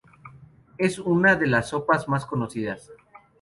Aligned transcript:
Es 0.79 0.97
una 0.97 1.35
de 1.35 1.45
las 1.45 1.69
sopas 1.69 2.07
más 2.09 2.25
conocidas. 2.25 2.89